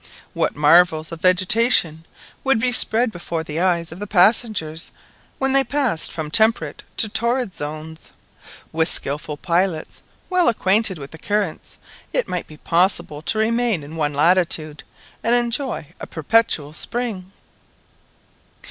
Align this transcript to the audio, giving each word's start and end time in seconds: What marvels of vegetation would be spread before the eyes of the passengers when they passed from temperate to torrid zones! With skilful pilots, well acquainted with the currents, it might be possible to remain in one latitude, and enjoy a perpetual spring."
What 0.33 0.55
marvels 0.55 1.11
of 1.11 1.21
vegetation 1.21 2.07
would 2.43 2.59
be 2.59 2.71
spread 2.71 3.11
before 3.11 3.43
the 3.43 3.59
eyes 3.59 3.91
of 3.91 3.99
the 3.99 4.07
passengers 4.07 4.89
when 5.37 5.53
they 5.53 5.63
passed 5.63 6.11
from 6.11 6.31
temperate 6.31 6.81
to 6.97 7.07
torrid 7.07 7.53
zones! 7.55 8.09
With 8.71 8.89
skilful 8.89 9.37
pilots, 9.37 10.01
well 10.27 10.49
acquainted 10.49 10.97
with 10.97 11.11
the 11.11 11.19
currents, 11.19 11.77
it 12.13 12.27
might 12.27 12.47
be 12.47 12.57
possible 12.57 13.21
to 13.21 13.37
remain 13.37 13.83
in 13.83 13.95
one 13.95 14.15
latitude, 14.15 14.81
and 15.23 15.35
enjoy 15.35 15.93
a 15.99 16.07
perpetual 16.07 16.73
spring." 16.73 17.31